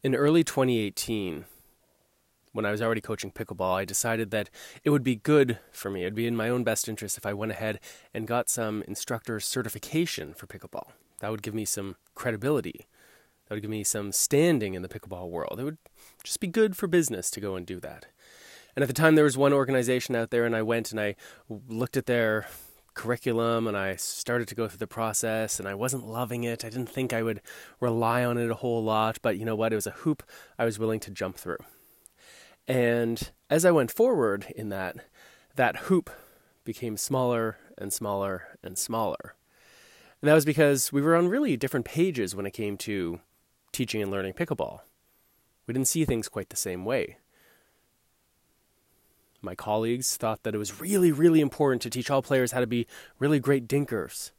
[0.00, 1.44] In early 2018,
[2.52, 4.48] when I was already coaching pickleball, I decided that
[4.84, 7.26] it would be good for me, it would be in my own best interest if
[7.26, 7.80] I went ahead
[8.14, 10.90] and got some instructor certification for pickleball.
[11.18, 12.86] That would give me some credibility.
[13.48, 15.58] That would give me some standing in the pickleball world.
[15.58, 15.78] It would
[16.22, 18.06] just be good for business to go and do that.
[18.76, 21.16] And at the time, there was one organization out there, and I went and I
[21.48, 22.46] looked at their
[22.98, 26.64] curriculum and I started to go through the process and I wasn't loving it.
[26.64, 27.40] I didn't think I would
[27.80, 29.72] rely on it a whole lot, but you know what?
[29.72, 30.24] It was a hoop
[30.58, 31.58] I was willing to jump through.
[32.66, 34.96] And as I went forward in that,
[35.54, 36.10] that hoop
[36.64, 39.36] became smaller and smaller and smaller.
[40.20, 43.20] And that was because we were on really different pages when it came to
[43.70, 44.80] teaching and learning pickleball.
[45.66, 47.18] We didn't see things quite the same way.
[49.40, 52.66] My colleagues thought that it was really, really important to teach all players how to
[52.66, 52.86] be
[53.18, 54.32] really great dinkers,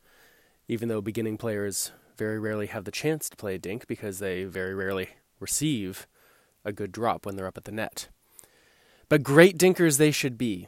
[0.68, 4.76] even though beginning players very rarely have the chance to play dink because they very
[4.76, 6.06] rarely receive
[6.66, 8.10] a good drop when they're up at the net.
[9.08, 10.68] But great dinkers they should be,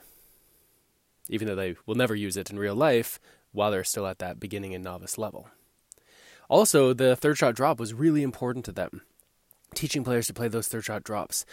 [1.27, 3.19] even though they will never use it in real life
[3.51, 5.49] while they're still at that beginning and novice level.
[6.49, 9.01] Also, the third shot drop was really important to them.
[9.73, 11.45] Teaching players to play those third shot drops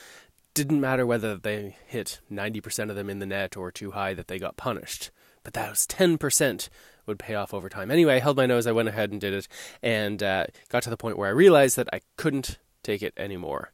[0.54, 4.28] didn't matter whether they hit 90% of them in the net or too high that
[4.28, 5.10] they got punished.
[5.44, 6.68] But that was 10%
[7.06, 7.90] would pay off over time.
[7.90, 9.48] Anyway, I held my nose, I went ahead and did it,
[9.82, 13.72] and uh, got to the point where I realized that I couldn't take it anymore.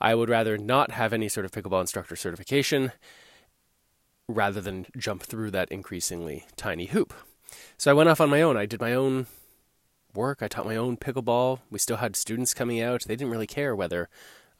[0.00, 2.92] I would rather not have any sort of pickleball instructor certification
[4.28, 7.14] rather than jump through that increasingly tiny hoop.
[7.76, 8.56] So I went off on my own.
[8.56, 9.26] I did my own
[10.14, 10.42] work.
[10.42, 11.60] I taught my own pickleball.
[11.70, 13.04] We still had students coming out.
[13.06, 14.08] They didn't really care whether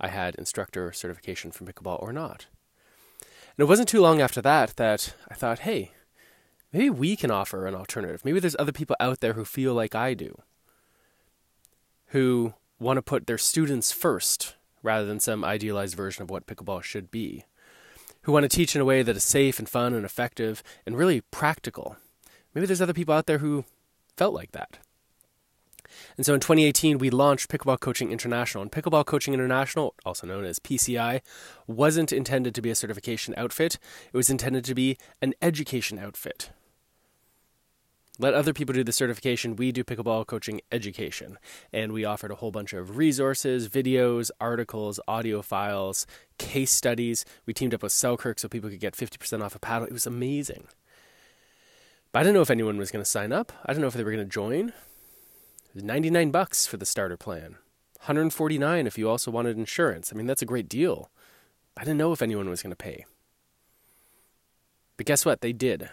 [0.00, 2.47] I had instructor certification from pickleball or not.
[3.20, 5.92] And it wasn't too long after that that I thought, hey,
[6.73, 8.25] maybe we can offer an alternative.
[8.25, 10.42] Maybe there's other people out there who feel like I do,
[12.09, 16.83] who want to put their students first rather than some idealized version of what pickleball
[16.83, 17.45] should be,
[18.23, 20.97] who want to teach in a way that is safe and fun and effective and
[20.97, 21.97] really practical.
[22.55, 23.64] Maybe there's other people out there who
[24.17, 24.79] felt like that.
[26.16, 28.62] And so in 2018, we launched Pickleball Coaching International.
[28.62, 31.20] And Pickleball Coaching International, also known as PCI,
[31.66, 33.78] wasn't intended to be a certification outfit,
[34.12, 36.50] it was intended to be an education outfit.
[38.18, 39.56] Let other people do the certification.
[39.56, 41.36] We do pickleball coaching education.
[41.72, 46.06] And we offered a whole bunch of resources, videos, articles, audio files,
[46.38, 47.24] case studies.
[47.44, 49.88] We teamed up with Selkirk so people could get 50% off a paddle.
[49.88, 50.68] It was amazing.
[52.12, 53.52] But I didn't know if anyone was going to sign up.
[53.66, 54.72] I didn't know if they were going to join.
[55.83, 57.57] 99 bucks for the starter plan.
[57.98, 60.12] 149 if you also wanted insurance.
[60.12, 61.11] I mean, that's a great deal.
[61.77, 63.07] I didn't know if anyone was going to pay.
[64.96, 65.40] But guess what?
[65.40, 65.89] They did.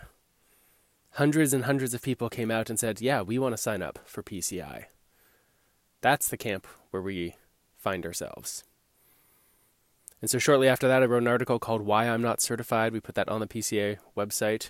[1.13, 3.99] Hundreds and hundreds of people came out and said, "Yeah, we want to sign up
[4.05, 4.85] for PCI."
[6.01, 7.35] That's the camp where we
[7.77, 8.63] find ourselves.
[10.21, 12.93] And so shortly after that, I wrote an article called Why I'm Not Certified.
[12.93, 14.69] We put that on the PCA website.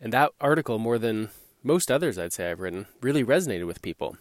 [0.00, 1.30] And that article, more than
[1.66, 4.16] most others I'd say I've written, really resonated with people.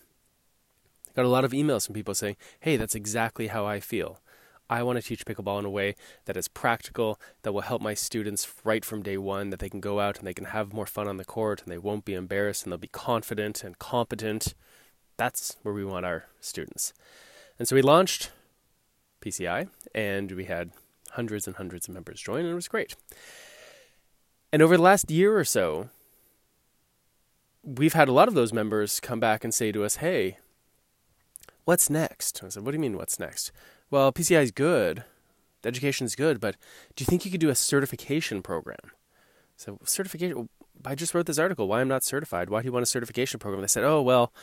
[1.16, 4.19] Got a lot of emails from people saying, hey, that's exactly how I feel.
[4.67, 5.95] I want to teach pickleball in a way
[6.25, 9.79] that is practical, that will help my students right from day one, that they can
[9.79, 12.16] go out and they can have more fun on the court and they won't be
[12.16, 14.55] embarrassed and they'll be confident and competent.
[15.17, 16.94] That's where we want our students.
[17.59, 18.31] And so we launched
[19.22, 20.72] PCI and we had
[21.11, 22.95] hundreds and hundreds of members join and it was great.
[24.51, 25.89] And over the last year or so,
[27.66, 30.38] we've had a lot of those members come back and say to us, hey,
[31.66, 32.42] what's next?
[32.44, 33.52] I said, what do you mean, what's next?
[33.90, 35.03] Well, PCI is good,
[35.64, 36.56] education is good, but
[36.96, 38.92] do you think you could do a certification program?
[39.58, 40.50] So, certification,
[40.86, 42.50] I just wrote this article, why I'm not certified.
[42.50, 43.62] Why do you want a certification program?
[43.62, 44.34] They said, oh, well,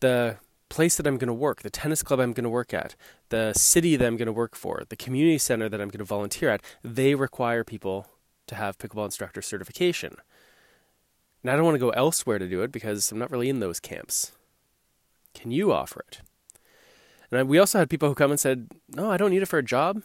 [0.00, 0.38] the
[0.68, 2.96] place that I'm going to work, the tennis club I'm going to work at,
[3.28, 6.04] the city that I'm going to work for, the community center that I'm going to
[6.04, 8.06] volunteer at, they require people
[8.46, 10.16] to have pickleball instructor certification.
[11.46, 13.60] And I don't want to go elsewhere to do it because I'm not really in
[13.60, 14.32] those camps.
[15.32, 16.20] Can you offer it?
[17.30, 19.60] And we also had people who come and said, No, I don't need it for
[19.60, 20.02] a job.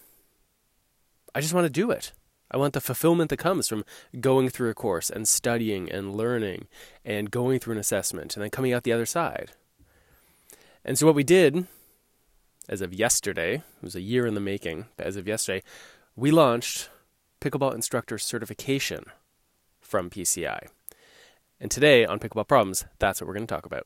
[1.33, 2.11] I just want to do it.
[2.51, 3.83] I want the fulfillment that comes from
[4.19, 6.67] going through a course and studying and learning
[7.03, 9.53] and going through an assessment and then coming out the other side.
[10.85, 11.65] And so, what we did,
[12.69, 15.63] as of yesterday, it was a year in the making, but as of yesterday,
[16.15, 16.91] we launched
[17.39, 19.05] Pickleball Instructor Certification
[19.79, 20.67] from PCI.
[21.61, 23.83] And today on Pickleball Problems, that's what we're going to talk about.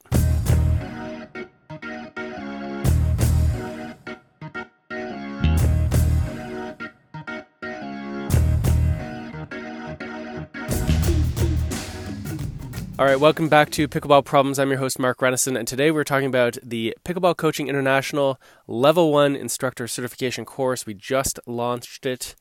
[12.97, 14.57] All right, welcome back to Pickleball Problems.
[14.57, 19.11] I'm your host, Mark Renneson, and today we're talking about the Pickleball Coaching International Level
[19.11, 20.85] 1 Instructor Certification course.
[20.85, 22.35] We just launched it.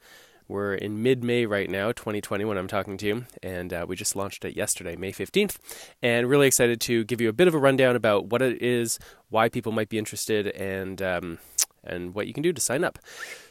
[0.46, 3.96] We're in mid May right now, 2020, when I'm talking to you, and uh, we
[3.96, 5.56] just launched it yesterday, May 15th.
[6.02, 8.98] And really excited to give you a bit of a rundown about what it is,
[9.30, 11.38] why people might be interested, and um,
[11.82, 12.98] and what you can do to sign up.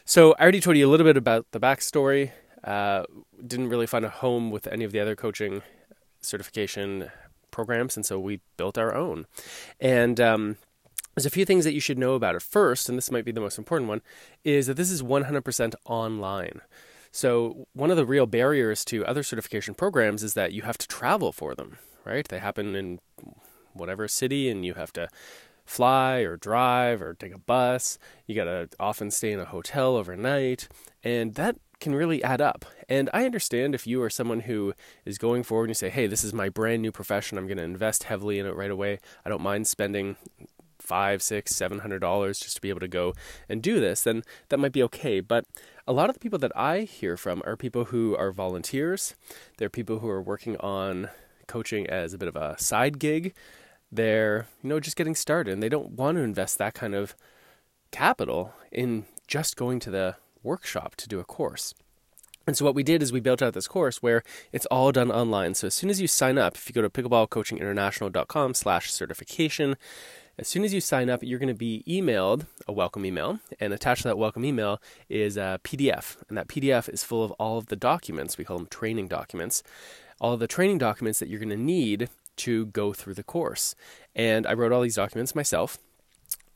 [0.04, 2.30] So I already told you a little bit about the backstory.
[2.62, 3.04] Uh,
[3.44, 5.62] didn't really find a home with any of the other coaching
[6.20, 7.10] certification
[7.50, 9.26] programs, and so we built our own.
[9.80, 10.56] And um,
[11.14, 12.42] there's a few things that you should know about it.
[12.42, 14.02] First, and this might be the most important one,
[14.44, 16.60] is that this is 100% online.
[17.12, 20.88] So, one of the real barriers to other certification programs is that you have to
[20.88, 22.26] travel for them, right?
[22.26, 22.98] They happen in
[23.72, 25.08] whatever city, and you have to
[25.64, 27.98] fly or drive or take a bus.
[28.26, 30.68] You got to often stay in a hotel overnight.
[31.02, 32.64] And that can really add up.
[32.88, 34.74] And I understand if you are someone who
[35.04, 37.58] is going forward and you say, hey, this is my brand new profession, I'm going
[37.58, 39.00] to invest heavily in it right away.
[39.24, 40.16] I don't mind spending
[40.84, 43.14] five, six, seven hundred dollars just to be able to go
[43.48, 45.20] and do this, then that might be okay.
[45.20, 45.46] But
[45.86, 49.14] a lot of the people that I hear from are people who are volunteers.
[49.58, 51.08] They're people who are working on
[51.46, 53.34] coaching as a bit of a side gig.
[53.90, 57.14] They're, you know, just getting started and they don't want to invest that kind of
[57.90, 61.74] capital in just going to the workshop to do a course.
[62.46, 64.22] And so what we did is we built out this course where
[64.52, 65.54] it's all done online.
[65.54, 69.76] So as soon as you sign up, if you go to pickleballcoachinginternational.com slash certification,
[70.38, 73.72] as soon as you sign up, you're going to be emailed a welcome email, and
[73.72, 77.58] attached to that welcome email is a PDF, and that PDF is full of all
[77.58, 78.36] of the documents.
[78.36, 79.62] We call them training documents.
[80.20, 83.74] All of the training documents that you're going to need to go through the course.
[84.14, 85.78] And I wrote all these documents myself.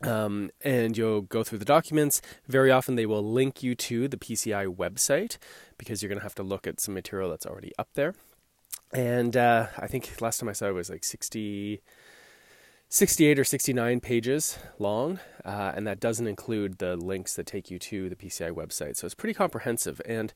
[0.00, 2.22] Um, and you'll go through the documents.
[2.46, 5.38] Very often, they will link you to the PCI website
[5.76, 8.14] because you're going to have to look at some material that's already up there.
[8.92, 11.80] And uh, I think last time I saw it was like 60,
[12.90, 17.78] 68 or 69 pages long, uh, and that doesn't include the links that take you
[17.78, 18.96] to the PCI website.
[18.96, 20.00] So it's pretty comprehensive.
[20.06, 20.32] And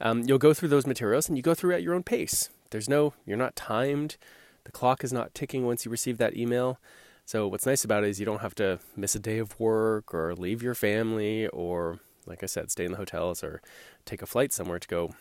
[0.00, 2.50] um, you'll go through those materials and you go through at your own pace.
[2.70, 4.16] There's no, you're not timed,
[4.62, 6.78] the clock is not ticking once you receive that email.
[7.24, 10.14] So what's nice about it is you don't have to miss a day of work
[10.14, 13.60] or leave your family or like I said, stay in the hotels or
[14.04, 15.14] take a flight somewhere to go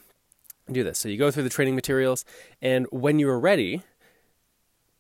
[0.70, 1.00] do this.
[1.00, 2.24] So you go through the training materials
[2.62, 3.82] and when you are ready,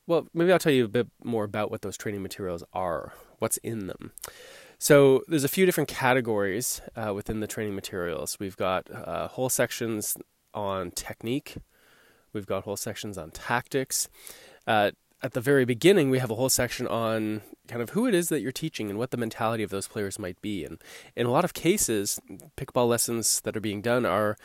[0.07, 3.57] well, maybe I'll tell you a bit more about what those training materials are, what's
[3.57, 4.11] in them.
[4.79, 8.37] So there's a few different categories uh, within the training materials.
[8.39, 10.17] We've got uh, whole sections
[10.53, 11.57] on technique.
[12.31, 14.07] We've got whole sections on tactics.
[14.65, 14.91] Uh,
[15.23, 18.29] at the very beginning, we have a whole section on kind of who it is
[18.29, 20.63] that you're teaching and what the mentality of those players might be.
[20.63, 20.77] And
[21.15, 22.19] in a lot of cases,
[22.55, 24.37] pickball lessons that are being done are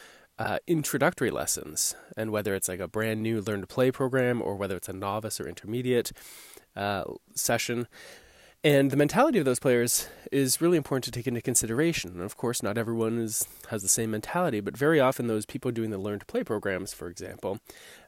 [0.42, 1.94] uh, introductory lessons.
[2.16, 4.92] And whether it's like a brand new learn to play program or whether it's a
[4.92, 6.12] novice or intermediate
[6.74, 7.04] uh,
[7.34, 7.86] session,
[8.64, 12.12] and the mentality of those players is really important to take into consideration.
[12.12, 15.72] And of course, not everyone is has the same mentality, but very often those people
[15.72, 17.58] doing the learn to play programs, for example,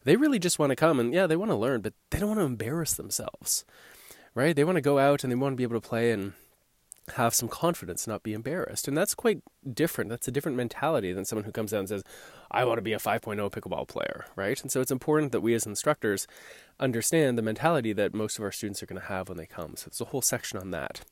[0.05, 2.29] they really just want to come and yeah, they want to learn, but they don't
[2.29, 3.65] want to embarrass themselves.
[4.37, 4.55] Right?
[4.55, 6.33] They want to go out and they want to be able to play and
[7.17, 8.89] have some confidence, not be embarrassed.
[8.89, 9.43] And that's quite
[9.73, 10.11] different.
[10.11, 12.03] That's a different mentality than someone who comes out and says,
[12.51, 14.61] I want to be a 5.0 pickleball player, right?
[14.61, 16.27] And so it's important that we as instructors
[16.81, 19.77] understand the mentality that most of our students are going to have when they come.
[19.77, 21.03] So there's a whole section on that.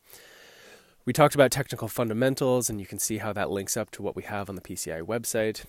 [1.05, 4.15] We talked about technical fundamentals, and you can see how that links up to what
[4.15, 5.65] we have on the PCI website.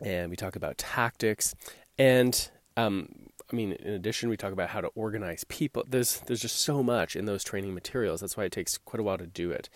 [0.00, 1.54] And we talk about tactics.
[1.98, 3.08] And um,
[3.52, 5.84] I mean, in addition, we talk about how to organize people.
[5.88, 8.20] There's there's just so much in those training materials.
[8.20, 9.68] That's why it takes quite a while to do it.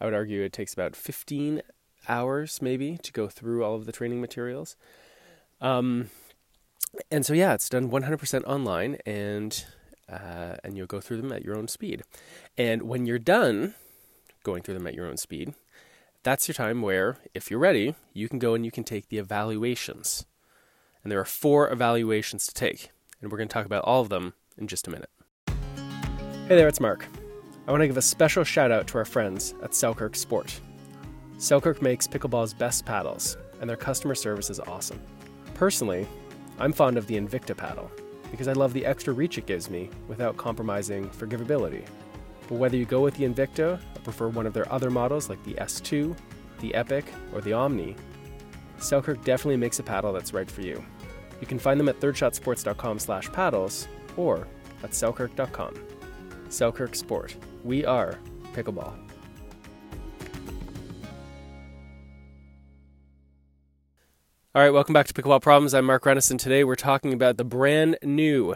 [0.00, 1.62] I would argue it takes about 15
[2.08, 4.76] hours maybe to go through all of the training materials.
[5.60, 6.10] Um,
[7.10, 9.64] and so yeah, it's done 100% online, and
[10.10, 12.02] uh, and you'll go through them at your own speed.
[12.56, 13.74] And when you're done
[14.44, 15.54] going through them at your own speed,
[16.22, 19.18] that's your time where, if you're ready, you can go and you can take the
[19.18, 20.26] evaluations.
[21.02, 22.90] And there are four evaluations to take
[23.20, 25.10] and we're going to talk about all of them in just a minute.
[26.48, 27.06] Hey there, it's Mark.
[27.66, 30.60] I want to give a special shout out to our friends at Selkirk Sport.
[31.38, 35.00] Selkirk makes pickleball's best paddles, and their customer service is awesome.
[35.54, 36.06] Personally,
[36.58, 37.90] I'm fond of the Invicta paddle
[38.30, 41.84] because I love the extra reach it gives me without compromising forgivability.
[42.48, 45.42] But whether you go with the Invicta or prefer one of their other models like
[45.44, 46.16] the S2,
[46.60, 47.96] the Epic, or the Omni,
[48.78, 50.84] Selkirk definitely makes a paddle that's right for you.
[51.40, 54.46] You can find them at thirdshotsports.com slash paddles or
[54.82, 55.74] at selkirk.com.
[56.48, 57.36] Selkirk Sport.
[57.64, 58.18] We are
[58.54, 58.94] pickleball.
[64.54, 65.74] All right, welcome back to Pickleball Problems.
[65.74, 66.38] I'm Mark Renneson.
[66.38, 68.54] Today we're talking about the brand new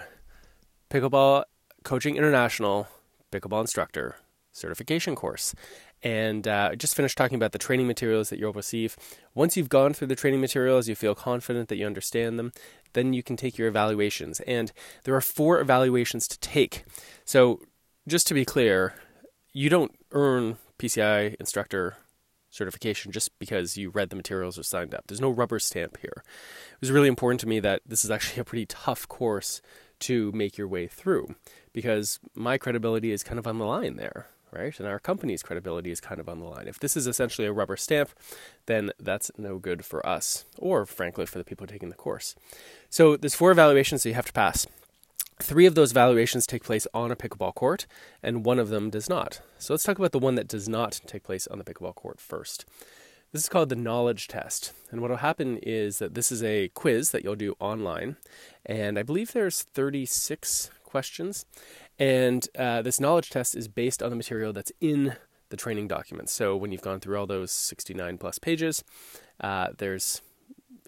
[0.89, 1.45] Pickleball
[1.85, 2.89] Coaching International
[3.31, 4.17] Pickleball Instructor
[4.51, 5.55] Certification course.
[6.03, 8.97] And uh, just finished talking about the training materials that you'll receive.
[9.35, 12.53] Once you've gone through the training materials, you feel confident that you understand them,
[12.95, 14.41] then you can take your evaluations.
[14.41, 14.73] And
[15.05, 16.85] there are four evaluations to take.
[17.25, 17.61] So,
[18.09, 18.95] just to be clear,
[19.53, 21.97] you don't earn PCI instructor
[22.51, 25.07] certification just because you read the materials or signed up.
[25.07, 26.25] There's no rubber stamp here.
[26.73, 29.63] It was really important to me that this is actually a pretty tough course
[30.01, 31.35] to make your way through
[31.73, 34.79] because my credibility is kind of on the line there, right?
[34.79, 36.69] And our company's credibility is kind of on the line.
[36.69, 38.11] If this is essentially a rubber stamp,
[38.67, 42.35] then that's no good for us or frankly for the people taking the course.
[42.89, 44.67] So there's four evaluations that you have to pass.
[45.41, 47.87] Three of those evaluations take place on a pickleball court,
[48.23, 49.41] and one of them does not.
[49.59, 52.21] So let's talk about the one that does not take place on the pickleball court
[52.21, 52.67] first.
[53.33, 54.73] This is called the knowledge test.
[54.91, 58.17] And what will happen is that this is a quiz that you'll do online.
[58.67, 61.47] And I believe there's 36 questions.
[62.01, 65.17] And uh, this knowledge test is based on the material that's in
[65.51, 66.33] the training documents.
[66.33, 68.83] So when you've gone through all those 69 plus pages,
[69.41, 70.23] uh, there's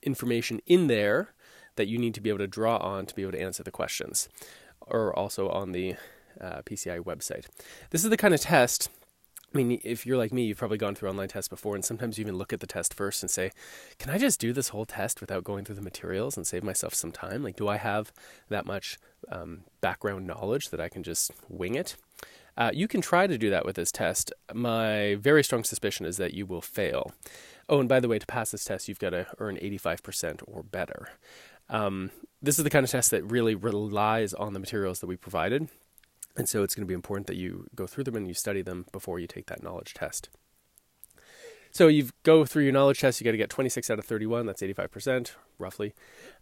[0.03, 1.29] information in there
[1.77, 3.71] that you need to be able to draw on to be able to answer the
[3.71, 4.29] questions,
[4.81, 5.97] or also on the
[6.41, 7.47] uh, PCI website.
[7.91, 8.89] This is the kind of test.
[9.55, 12.17] I mean, if you're like me, you've probably gone through online tests before, and sometimes
[12.17, 13.51] you even look at the test first and say,
[13.99, 16.95] Can I just do this whole test without going through the materials and save myself
[16.95, 17.43] some time?
[17.43, 18.13] Like, do I have
[18.49, 18.99] that much
[19.31, 21.97] um, background knowledge that I can just wing it?
[22.57, 24.33] Uh, you can try to do that with this test.
[24.53, 27.13] My very strong suspicion is that you will fail.
[27.69, 30.63] Oh, and by the way, to pass this test, you've got to earn 85% or
[30.63, 31.09] better.
[31.69, 32.11] Um,
[32.43, 35.69] this is the kind of test that really relies on the materials that we provided.
[36.37, 38.63] And so it's going to be important that you go through them and you study
[38.63, 40.29] them before you take that knowledge test.
[41.71, 44.45] So you go through your knowledge test, you got to get 26 out of 31,
[44.45, 45.95] that's 85% roughly.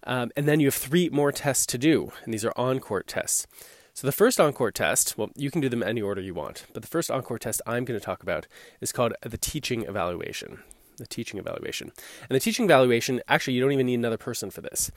[0.04, 3.06] Um, and then you have three more tests to do, and these are on court
[3.06, 3.46] tests.
[3.94, 6.66] So the first on court test, well, you can do them any order you want,
[6.72, 8.48] but the first on court test I'm going to talk about
[8.80, 10.60] is called the teaching evaluation
[11.00, 11.90] the teaching evaluation.
[12.28, 14.92] And the teaching evaluation, actually, you don't even need another person for this.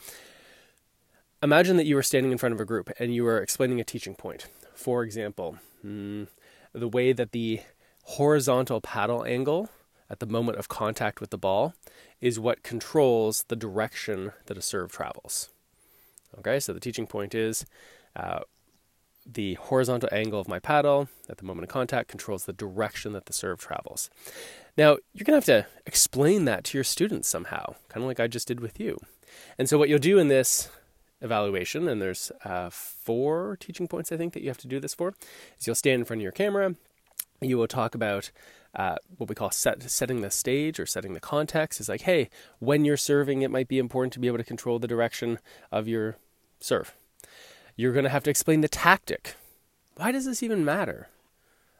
[1.43, 3.83] Imagine that you were standing in front of a group and you were explaining a
[3.83, 4.47] teaching point.
[4.73, 6.23] For example, hmm,
[6.71, 7.59] the way that the
[8.03, 9.69] horizontal paddle angle
[10.09, 11.73] at the moment of contact with the ball
[12.21, 15.49] is what controls the direction that a serve travels.
[16.39, 17.65] Okay, so the teaching point is
[18.15, 18.39] uh,
[19.25, 23.25] the horizontal angle of my paddle at the moment of contact controls the direction that
[23.25, 24.09] the serve travels.
[24.77, 28.21] Now, you're going to have to explain that to your students somehow, kind of like
[28.21, 28.97] I just did with you.
[29.57, 30.69] And so, what you'll do in this
[31.23, 34.93] evaluation, and there's uh, four teaching points I think that you have to do this
[34.93, 35.13] for,
[35.59, 36.75] is you'll stand in front of your camera.
[37.41, 38.29] You will talk about
[38.75, 41.79] uh, what we call set, setting the stage or setting the context.
[41.79, 44.79] Is like, hey, when you're serving, it might be important to be able to control
[44.79, 45.39] the direction
[45.71, 46.17] of your
[46.59, 46.93] serve.
[47.75, 49.35] You're going to have to explain the tactic.
[49.95, 51.09] Why does this even matter?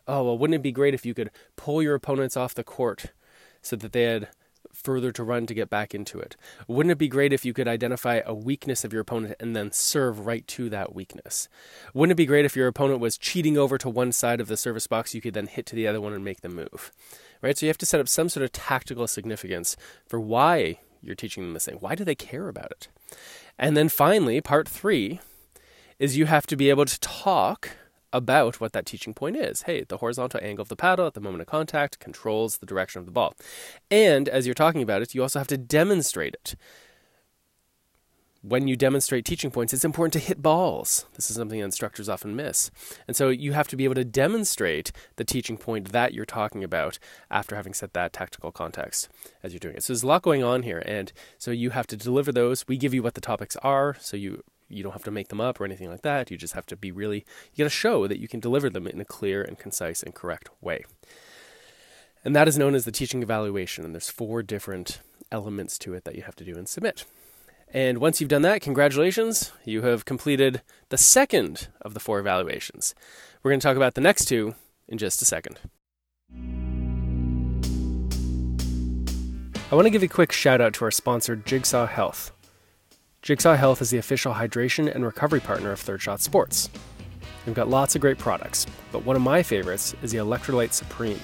[0.08, 3.14] Oh, well, wouldn't it be great if you could pull your opponents off the court
[3.62, 4.28] so that they had
[4.72, 6.36] further to run to get back into it?
[6.68, 9.72] Wouldn't it be great if you could identify a weakness of your opponent and then
[9.72, 11.50] serve right to that weakness?
[11.94, 14.58] Wouldn't it be great if your opponent was cheating over to one side of the
[14.58, 16.92] service box, you could then hit to the other one and make them move?
[17.42, 17.58] Right?
[17.58, 19.76] So you have to set up some sort of tactical significance
[20.08, 21.78] for why you're teaching them this thing.
[21.80, 22.88] Why do they care about it?
[23.60, 25.20] And then finally, part three
[26.00, 27.70] is you have to be able to talk
[28.14, 29.64] about what that teaching point is.
[29.64, 33.00] Hey, the horizontal angle of the paddle at the moment of contact controls the direction
[33.00, 33.34] of the ball.
[33.92, 36.56] And as you're talking about it, you also have to demonstrate it.
[38.46, 41.06] When you demonstrate teaching points, it's important to hit balls.
[41.14, 42.72] This is something instructors often miss.
[43.08, 46.62] And so you have to be able to demonstrate the teaching point that you're talking
[46.62, 47.00] about
[47.32, 49.08] after having set that tactical context
[49.42, 49.84] as you're doing it.
[49.84, 50.84] So there's a lot going on here.
[50.86, 52.68] And so you have to deliver those.
[52.68, 53.96] We give you what the topics are.
[54.02, 56.32] So you you don't have to make them up or anything like that.
[56.32, 58.88] You just have to be really, you got to show that you can deliver them
[58.88, 60.84] in a clear and concise and correct way.
[62.26, 63.84] And that is known as the teaching evaluation.
[63.84, 65.02] And there's four different
[65.32, 67.06] elements to it that you have to do and submit.
[67.74, 72.94] And once you've done that, congratulations, you have completed the second of the four evaluations.
[73.42, 74.56] We're going to talk about the next two
[74.88, 75.60] in just a second.
[79.72, 82.32] I want to give a quick shout out to our sponsor, Jigsaw Health.
[83.24, 86.70] Jigsaw Health is the official hydration and recovery partner of Third Shot Sports.
[87.46, 91.22] They've got lots of great products, but one of my favorites is the Electrolyte Supreme.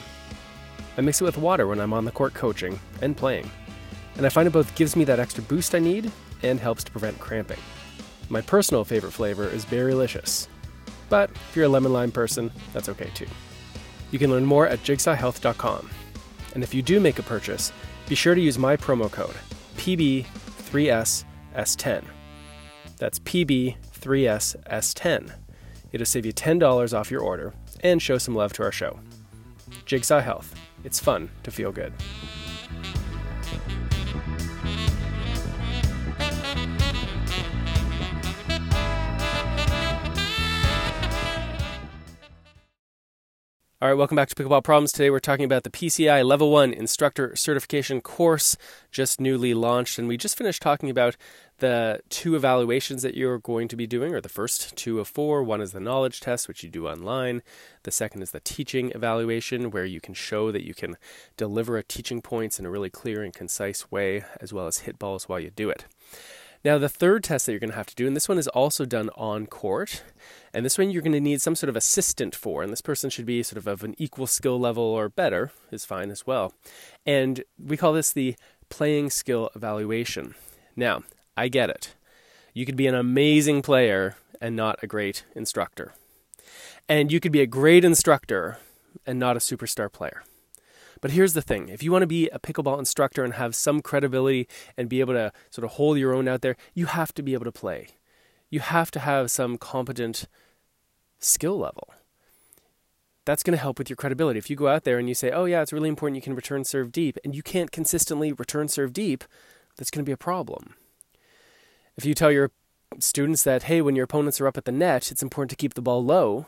[0.98, 3.52] I mix it with water when I'm on the court coaching and playing,
[4.16, 6.10] and I find it both gives me that extra boost I need
[6.42, 7.60] and helps to prevent cramping.
[8.30, 10.48] My personal favorite flavor is Berrylicious,
[11.10, 13.28] but if you're a lemon lime person, that's okay too.
[14.12, 15.90] You can learn more at jigsawhealth.com.
[16.54, 17.74] And if you do make a purchase,
[18.08, 19.36] be sure to use my promo code
[19.76, 21.26] PB3S
[21.64, 22.04] S10.
[22.98, 25.32] That's PB3S S10
[25.92, 29.00] It'll save you $10 off your order and show some love to our show.
[29.86, 30.54] Jigsaw Health.
[30.84, 31.94] It's fun to feel good.
[43.82, 44.92] All right, welcome back to Pickleball Problems.
[44.92, 48.58] Today we're talking about the PCI Level 1 Instructor Certification course,
[48.92, 49.98] just newly launched.
[49.98, 51.16] And we just finished talking about
[51.60, 55.44] the two evaluations that you're going to be doing, or the first two of four.
[55.44, 57.42] One is the knowledge test, which you do online.
[57.84, 60.98] The second is the teaching evaluation, where you can show that you can
[61.38, 65.00] deliver a teaching points in a really clear and concise way, as well as hit
[65.00, 65.86] balls while you do it.
[66.64, 68.50] Now, the third test that you're going to have to do, and this one is
[68.50, 70.04] also done on court,
[70.54, 73.10] and this one you're going to need some sort of assistant for, and this person
[73.10, 76.54] should be sort of of an equal skill level or better, is fine as well.
[77.06, 78.36] And we call this the
[78.70, 80.36] playing skill evaluation.
[80.76, 81.04] Now,
[81.38, 81.96] I get it.
[82.54, 85.94] You could be an amazing player and not a great instructor.
[86.90, 88.58] And you could be a great instructor
[89.06, 90.24] and not a superstar player.
[91.02, 93.82] But here's the thing if you want to be a pickleball instructor and have some
[93.82, 97.24] credibility and be able to sort of hold your own out there, you have to
[97.24, 97.88] be able to play.
[98.50, 100.28] You have to have some competent
[101.20, 101.90] skill level.
[103.26, 104.40] That's going to help with your credibility.
[104.40, 106.36] If you go out there and you say, oh, yeah, it's really important you can
[106.36, 109.24] return serve deep, and you can't consistently return serve deep,
[109.78, 110.74] that's going to be a problem.
[111.96, 112.52] If you tell your
[112.98, 115.76] students that, hey, when your opponents are up at the net, it's important to keep
[115.76, 116.48] the ball low,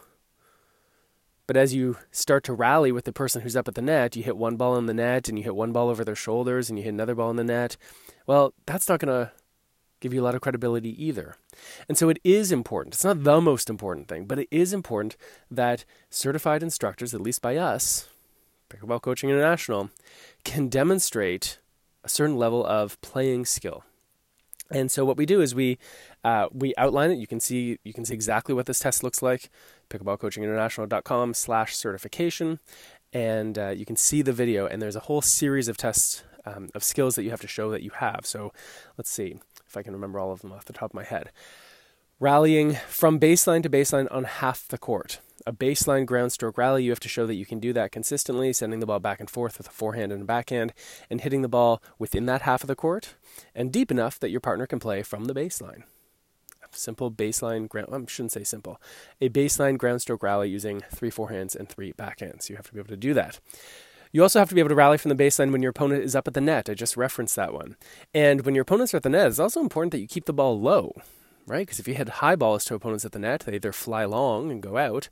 [1.51, 4.23] but as you start to rally with the person who's up at the net, you
[4.23, 6.79] hit one ball in the net and you hit one ball over their shoulders and
[6.79, 7.75] you hit another ball in the net.
[8.25, 9.33] Well, that's not going to
[9.99, 11.35] give you a lot of credibility either.
[11.89, 12.95] And so it is important.
[12.95, 15.17] It's not the most important thing, but it is important
[15.49, 18.07] that certified instructors, at least by us,
[18.69, 19.89] Pickleball Coaching International,
[20.45, 21.59] can demonstrate
[22.05, 23.83] a certain level of playing skill.
[24.71, 25.77] And so what we do is we
[26.23, 27.17] uh, we outline it.
[27.17, 29.49] You can see you can see exactly what this test looks like.
[29.89, 32.59] Pickleballcoachinginternational.com slash certification,
[33.11, 34.65] and uh, you can see the video.
[34.65, 37.71] And there's a whole series of tests um, of skills that you have to show
[37.71, 38.25] that you have.
[38.25, 38.53] So
[38.97, 41.31] let's see if I can remember all of them off the top of my head.
[42.19, 45.19] Rallying from baseline to baseline on half the court.
[45.47, 48.53] A baseline ground stroke rally, you have to show that you can do that consistently,
[48.53, 50.73] sending the ball back and forth with a forehand and a backhand,
[51.09, 53.15] and hitting the ball within that half of the court
[53.55, 55.83] and deep enough that your partner can play from the baseline.
[56.73, 58.79] Simple baseline ground, I shouldn't say simple,
[59.19, 62.49] a baseline ground stroke rally using three forehands and three backhands.
[62.49, 63.39] You have to be able to do that.
[64.13, 66.15] You also have to be able to rally from the baseline when your opponent is
[66.15, 66.69] up at the net.
[66.69, 67.77] I just referenced that one.
[68.13, 70.33] And when your opponents are at the net, it's also important that you keep the
[70.33, 70.93] ball low,
[71.51, 71.67] right?
[71.67, 74.49] Because if you hit high balls to opponents at the net, they either fly long
[74.49, 75.09] and go out,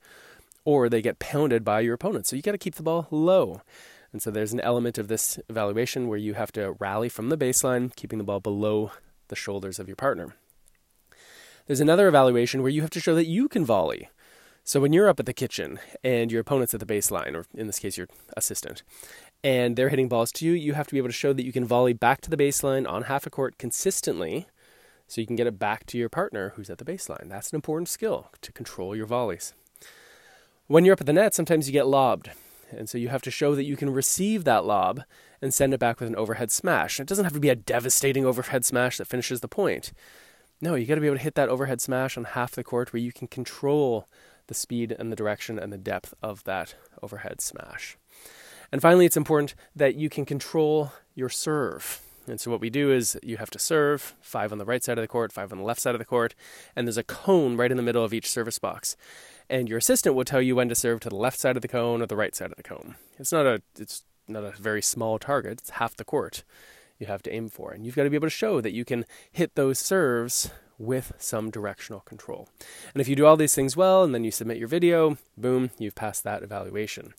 [0.63, 2.25] or they get pounded by your opponent.
[2.25, 3.61] So you got to keep the ball low.
[4.11, 7.37] And so there's an element of this evaluation where you have to rally from the
[7.37, 8.91] baseline, keeping the ball below
[9.27, 10.33] the shoulders of your partner.
[11.67, 14.09] There's another evaluation where you have to show that you can volley.
[14.63, 17.67] So when you're up at the kitchen and your opponent's at the baseline, or in
[17.67, 18.81] this case, your assistant,
[19.43, 21.51] and they're hitting balls to you, you have to be able to show that you
[21.51, 24.47] can volley back to the baseline on half a court consistently
[25.09, 27.29] so you can get it back to your partner who's at the baseline.
[27.29, 29.53] That's an important skill to control your volleys.
[30.67, 32.29] When you're up at the net, sometimes you get lobbed.
[32.69, 35.01] And so you have to show that you can receive that lob
[35.41, 36.99] and send it back with an overhead smash.
[36.99, 39.91] It doesn't have to be a devastating overhead smash that finishes the point.
[40.61, 42.93] No, you got to be able to hit that overhead smash on half the court
[42.93, 44.07] where you can control
[44.45, 47.97] the speed and the direction and the depth of that overhead smash.
[48.71, 52.01] And finally, it's important that you can control your serve.
[52.29, 54.97] And so what we do is you have to serve five on the right side
[54.97, 56.35] of the court, five on the left side of the court,
[56.75, 58.95] and there's a cone right in the middle of each service box
[59.49, 61.67] and your assistant will tell you when to serve to the left side of the
[61.67, 62.95] cone or the right side of the cone.
[63.17, 65.59] It's not a it's not a very small target.
[65.59, 66.43] It's half the court
[66.99, 68.85] you have to aim for, and you've got to be able to show that you
[68.85, 72.47] can hit those serves with some directional control.
[72.93, 75.71] And if you do all these things well, and then you submit your video, boom,
[75.77, 77.13] you've passed that evaluation.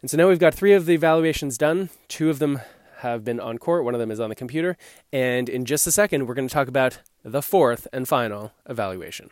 [0.00, 1.90] And so now we've got three of the evaluations done.
[2.06, 2.60] Two of them
[2.98, 4.76] have been on court, one of them is on the computer.
[5.12, 9.30] And in just a second, we're going to talk about the fourth and final evaluation.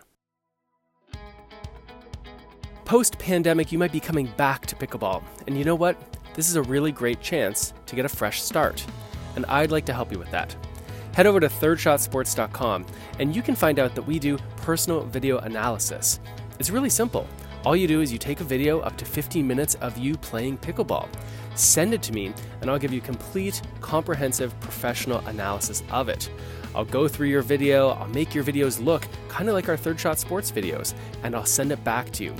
[2.84, 5.22] Post pandemic, you might be coming back to pickleball.
[5.46, 5.96] And you know what?
[6.34, 8.84] This is a really great chance to get a fresh start.
[9.34, 10.54] And I'd like to help you with that.
[11.12, 12.86] Head over to thirdshotsports.com
[13.18, 16.20] and you can find out that we do personal video analysis.
[16.58, 17.26] It's really simple.
[17.66, 20.56] All you do is you take a video up to 15 minutes of you playing
[20.58, 21.08] pickleball.
[21.56, 26.30] Send it to me, and I'll give you complete, comprehensive, professional analysis of it.
[26.76, 29.98] I'll go through your video, I'll make your videos look kind of like our Third
[29.98, 32.36] Shot Sports videos, and I'll send it back to you.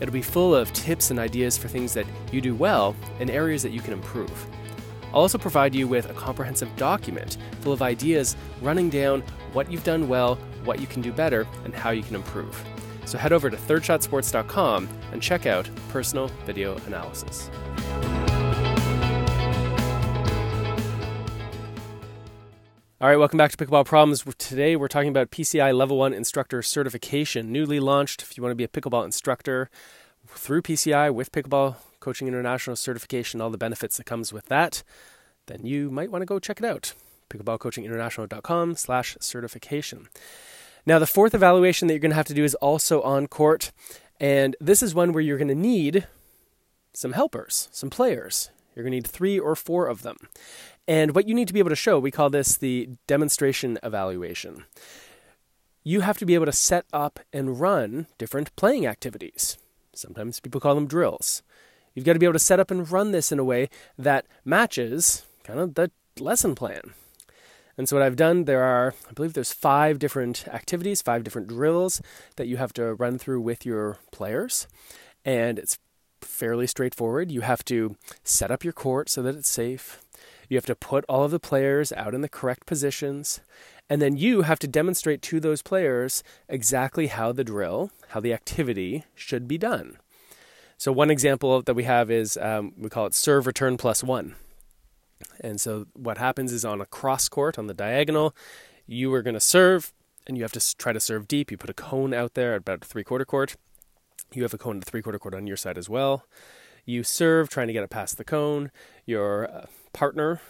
[0.00, 3.62] It'll be full of tips and ideas for things that you do well and areas
[3.64, 4.46] that you can improve.
[5.12, 9.84] I'll also provide you with a comprehensive document full of ideas running down what you've
[9.84, 12.64] done well, what you can do better, and how you can improve.
[13.10, 17.50] So head over to thirdshotsports.com and check out personal video analysis.
[23.00, 24.22] All right, welcome back to Pickleball Problems.
[24.38, 28.22] Today we're talking about PCI Level 1 Instructor Certification, newly launched.
[28.22, 29.68] If you want to be a pickleball instructor
[30.28, 34.84] through PCI with Pickleball Coaching International certification, all the benefits that comes with that,
[35.46, 36.94] then you might want to go check it out.
[37.28, 40.06] pickleballcoachinginternational.com slash certification.
[40.86, 43.72] Now, the fourth evaluation that you're going to have to do is also on court,
[44.18, 46.06] and this is one where you're going to need
[46.92, 48.50] some helpers, some players.
[48.74, 50.16] You're going to need three or four of them.
[50.88, 54.64] And what you need to be able to show, we call this the demonstration evaluation.
[55.84, 59.56] You have to be able to set up and run different playing activities.
[59.94, 61.42] Sometimes people call them drills.
[61.94, 64.26] You've got to be able to set up and run this in a way that
[64.44, 66.94] matches kind of the lesson plan.
[67.80, 71.48] And so what I've done, there are, I believe there's five different activities, five different
[71.48, 72.02] drills
[72.36, 74.68] that you have to run through with your players.
[75.24, 75.78] And it's
[76.20, 77.32] fairly straightforward.
[77.32, 80.02] You have to set up your court so that it's safe.
[80.50, 83.40] You have to put all of the players out in the correct positions.
[83.88, 88.34] And then you have to demonstrate to those players exactly how the drill, how the
[88.34, 89.96] activity should be done.
[90.76, 94.34] So, one example that we have is um, we call it serve return plus one.
[95.40, 98.34] And so, what happens is on a cross court on the diagonal,
[98.86, 99.92] you are going to serve
[100.26, 101.50] and you have to try to serve deep.
[101.50, 103.56] You put a cone out there at about three quarter court.
[104.32, 106.24] You have a cone at three quarter court on your side as well.
[106.84, 108.70] You serve, trying to get it past the cone.
[109.06, 110.40] Your uh, partner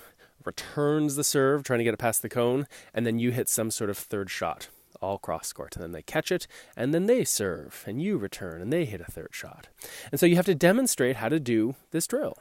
[0.45, 3.71] returns the serve, trying to get it past the cone, and then you hit some
[3.71, 4.69] sort of third shot,
[5.01, 5.77] all cross court.
[5.77, 9.01] And then they catch it, and then they serve, and you return, and they hit
[9.01, 9.69] a third shot.
[10.11, 12.39] And so you have to demonstrate how to do this drill.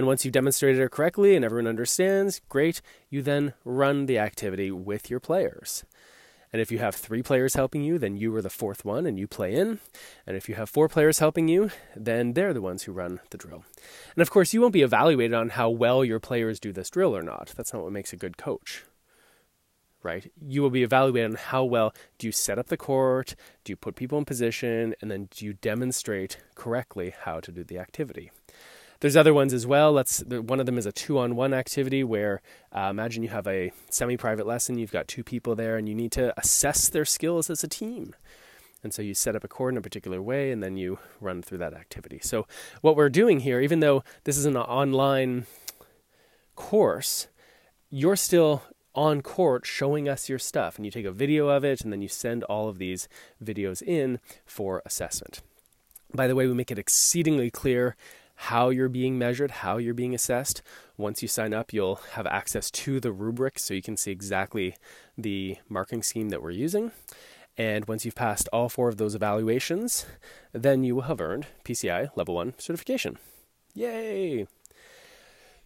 [0.00, 4.70] And once you've demonstrated it correctly and everyone understands, great, you then run the activity
[4.70, 5.84] with your players.
[6.54, 9.18] And if you have three players helping you, then you are the fourth one and
[9.18, 9.78] you play in.
[10.26, 13.36] And if you have four players helping you, then they're the ones who run the
[13.36, 13.62] drill.
[14.14, 17.14] And of course, you won't be evaluated on how well your players do this drill
[17.14, 17.52] or not.
[17.54, 18.84] That's not what makes a good coach.
[20.02, 20.32] Right?
[20.40, 23.34] You will be evaluated on how well do you set up the court,
[23.64, 27.64] do you put people in position, and then do you demonstrate correctly how to do
[27.64, 28.30] the activity.
[29.00, 29.92] There's other ones as well.
[29.92, 32.42] Let's one of them is a two-on-one activity where
[32.74, 34.78] uh, imagine you have a semi-private lesson.
[34.78, 38.14] You've got two people there, and you need to assess their skills as a team.
[38.82, 41.40] And so you set up a court in a particular way, and then you run
[41.40, 42.20] through that activity.
[42.22, 42.46] So
[42.82, 45.46] what we're doing here, even though this is an online
[46.54, 47.28] course,
[47.88, 48.62] you're still
[48.94, 52.02] on court showing us your stuff and you take a video of it and then
[52.02, 53.08] you send all of these
[53.42, 55.40] videos in for assessment.
[56.12, 57.96] By the way, we make it exceedingly clear
[58.44, 60.62] how you're being measured, how you're being assessed.
[60.96, 64.74] Once you sign up, you'll have access to the rubric so you can see exactly
[65.18, 66.90] the marking scheme that we're using.
[67.58, 70.06] And once you've passed all four of those evaluations,
[70.52, 73.18] then you will have earned PCI Level 1 certification.
[73.74, 74.46] Yay!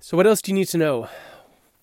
[0.00, 1.08] So, what else do you need to know?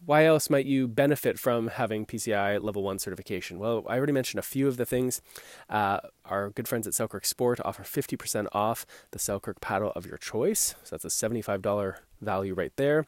[0.06, 3.60] Why else might you benefit from having PCI Level 1 certification?
[3.60, 5.22] Well, I already mentioned a few of the things.
[5.70, 10.18] Uh, our good friends at Selkirk Sport offer 50% off the Selkirk paddle of your
[10.18, 10.76] choice.
[10.84, 13.06] So that's a $75 value right there.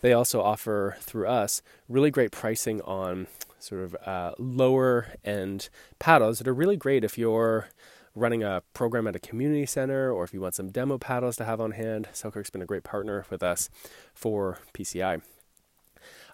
[0.00, 3.28] They also offer, through us, really great pricing on
[3.60, 5.68] sort of uh, lower end
[6.00, 7.68] paddles that are really great if you're
[8.14, 11.44] running a program at a community center or if you want some demo paddles to
[11.44, 12.08] have on hand.
[12.12, 13.70] Selkirk's been a great partner with us
[14.12, 15.22] for PCI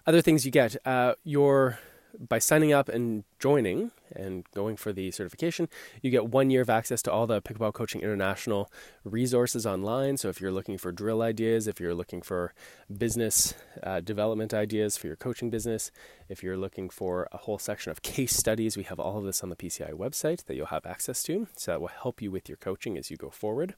[0.05, 1.79] other things you get uh, your
[2.17, 5.69] by signing up and joining and going for the certification,
[6.01, 8.71] you get one year of access to all the Pickleball Coaching International
[9.03, 10.17] resources online.
[10.17, 12.53] So, if you're looking for drill ideas, if you're looking for
[12.95, 15.91] business uh, development ideas for your coaching business,
[16.27, 19.43] if you're looking for a whole section of case studies, we have all of this
[19.43, 21.47] on the PCI website that you'll have access to.
[21.55, 23.75] So, that will help you with your coaching as you go forward.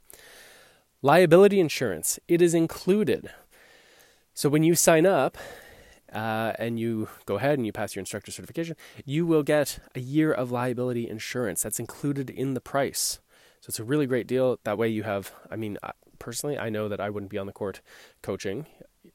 [1.02, 3.32] Liability insurance, it is included.
[4.34, 5.38] So, when you sign up,
[6.12, 10.00] uh, and you go ahead and you pass your instructor certification, you will get a
[10.00, 11.64] year of liability insurance.
[11.64, 13.20] That's included in the price.
[13.62, 14.60] So it's a really great deal.
[14.64, 15.78] That way you have, I mean,
[16.20, 17.82] personally, I know that I wouldn't be on the court
[18.22, 18.66] coaching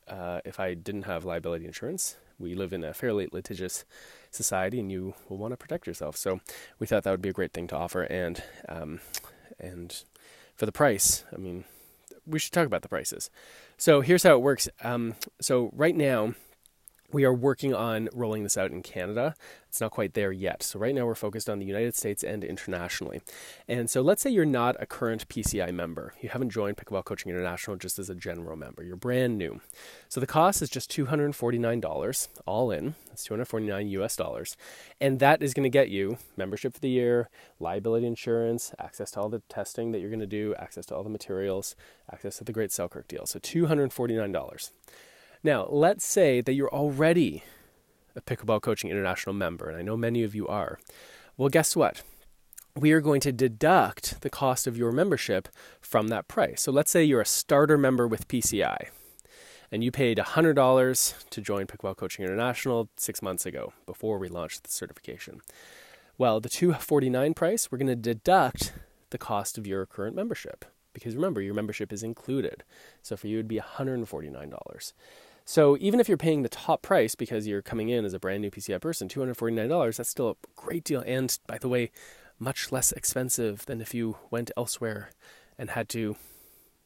[0.09, 2.17] uh, if I didn't have liability insurance.
[2.39, 3.85] We live in a fairly litigious
[4.31, 6.17] society, and you will want to protect yourself.
[6.17, 6.41] So
[6.79, 8.03] we thought that would be a great thing to offer.
[8.03, 9.01] And um,
[9.59, 10.05] and
[10.55, 11.65] for the price, I mean,
[12.27, 13.31] we should talk about the prices.
[13.79, 14.69] So here's how it works.
[14.83, 16.35] Um, so right now,
[17.13, 19.35] we are working on rolling this out in Canada.
[19.69, 20.63] It's not quite there yet.
[20.63, 23.21] So, right now, we're focused on the United States and internationally.
[23.69, 26.15] And so, let's say you're not a current PCI member.
[26.21, 28.83] You haven't joined Pickleball Coaching International just as a general member.
[28.83, 29.61] You're brand new.
[30.09, 32.95] So, the cost is just $249 all in.
[33.09, 34.57] That's 249 US dollars.
[35.01, 37.29] And that is going to get you membership for the year,
[37.61, 41.05] liability insurance, access to all the testing that you're going to do, access to all
[41.05, 41.77] the materials,
[42.11, 43.27] access to the Great Selkirk deal.
[43.27, 44.71] So, $249.
[45.47, 47.45] Now, let's say that you're already
[48.17, 50.81] a Pickleball Coaching International member, and I know many of you are.
[51.37, 52.03] Well, guess what?
[52.75, 55.49] We are going to deduct the cost of your membership
[55.81, 56.63] from that price.
[56.63, 58.89] So let's say you're a starter member with PCI
[59.71, 64.65] and you paid $100 to join Pickleball Coaching International six months ago before we launched
[64.65, 65.43] the certification.
[66.19, 68.73] Well, the 249 price, we're going to deduct
[69.11, 70.65] the cost of your current membership
[70.97, 72.65] because remember, your membership is included.
[73.03, 74.93] So for you, it would be $149.
[75.49, 78.43] So even if you're paying the top price because you're coming in as a brand
[78.43, 81.05] new PCI person, $249, that's still a great deal.
[81.07, 81.93] And by the way,
[82.41, 85.11] much less expensive than if you went elsewhere
[85.57, 86.17] and had to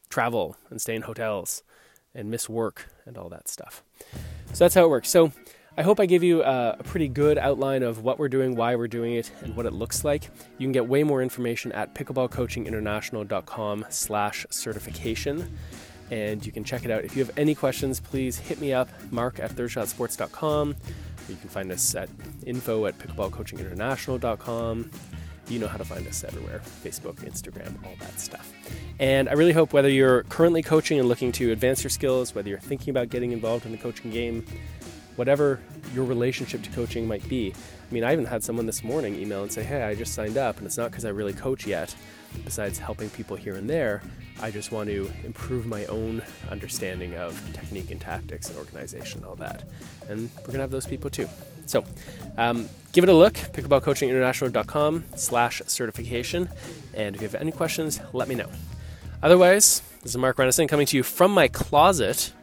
[0.09, 1.63] travel and stay in hotels
[2.13, 3.83] and miss work and all that stuff.
[4.53, 5.09] So that's how it works.
[5.09, 5.31] So
[5.75, 8.75] I hope I gave you a, a, pretty good outline of what we're doing, why
[8.75, 10.25] we're doing it, and what it looks like.
[10.59, 15.57] You can get way more information at pickleballcoachinginternational.com slash certification
[16.11, 17.03] and you can check it out.
[17.03, 20.75] If you have any questions, please hit me up, mark at thirdshotsports.com.
[21.29, 22.09] You can find us at
[22.45, 24.91] info at pickleballcoachinginternational.com.
[25.47, 28.53] You know how to find us everywhere Facebook, Instagram, all that stuff.
[28.99, 32.49] And I really hope whether you're currently coaching and looking to advance your skills, whether
[32.49, 34.45] you're thinking about getting involved in the coaching game,
[35.15, 35.59] whatever
[35.93, 37.53] your relationship to coaching might be.
[37.53, 40.37] I mean, I even had someone this morning email and say, Hey, I just signed
[40.37, 41.95] up, and it's not because I really coach yet.
[42.43, 44.01] Besides helping people here and there,
[44.41, 49.27] I just want to improve my own understanding of technique and tactics and organization and
[49.27, 49.63] all that.
[50.09, 51.27] And we're going to have those people too.
[51.65, 51.85] So
[52.37, 56.49] um, give it a look, pickleballcoachinginternational.com slash certification.
[56.93, 58.49] And if you have any questions, let me know.
[59.23, 62.33] Otherwise, this is Mark Renneson coming to you from my closet.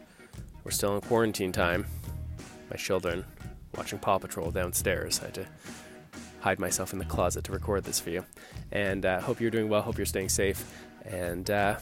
[0.62, 1.86] We're still in quarantine time.
[2.70, 3.24] My children
[3.76, 5.20] watching Paw Patrol downstairs.
[5.20, 5.46] I had to
[6.40, 8.24] hide myself in the closet to record this for you.
[8.72, 9.82] And uh, hope you're doing well.
[9.82, 10.64] Hope you're staying safe.
[11.04, 11.78] And uh,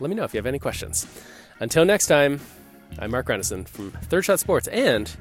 [0.00, 1.06] let me know if you have any questions.
[1.60, 2.40] Until next time,
[2.98, 5.14] I'm Mark Renneson from Third Shot Sports and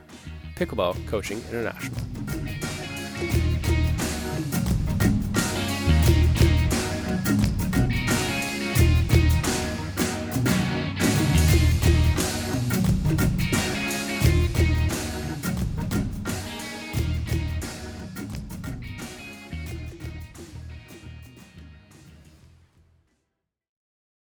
[0.56, 2.39] Pickleball Coaching International.